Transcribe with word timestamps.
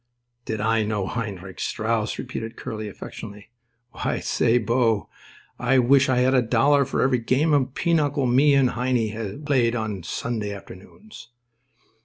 "Did 0.45 0.59
I 0.61 0.81
know 0.83 1.05
Heinrich 1.05 1.59
Strauss?" 1.59 2.17
repeated 2.17 2.55
Curly, 2.57 2.87
affectionately. 2.87 3.51
"Why, 3.91 4.19
say, 4.19 4.57
'Bo, 4.57 5.09
I 5.59 5.77
wish 5.77 6.09
I 6.09 6.21
had 6.21 6.33
a 6.33 6.41
dollar 6.41 6.85
for 6.85 7.03
every 7.03 7.19
game 7.19 7.53
of 7.53 7.75
pinochle 7.75 8.25
me 8.25 8.55
and 8.55 8.71
Heine 8.71 9.09
has 9.09 9.39
played 9.45 9.75
on 9.75 10.01
Sunday 10.01 10.55
afternoons." 10.55 11.29